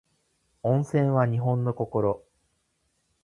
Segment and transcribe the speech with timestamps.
[0.63, 2.23] 温泉は日本の心